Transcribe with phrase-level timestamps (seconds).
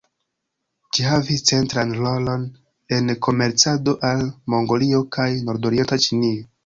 [0.95, 2.47] Ĝi havis centran rolon
[2.97, 6.49] en komercado al Mongolio kaj Nordorienta Ĉinio.